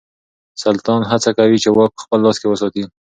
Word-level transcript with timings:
سلطان 0.63 1.01
هڅه 1.11 1.31
کوي 1.37 1.57
چې 1.63 1.69
واک 1.71 1.91
په 1.95 2.01
خپل 2.03 2.19
لاس 2.25 2.37
کې 2.39 2.47
وساتي. 2.49 2.83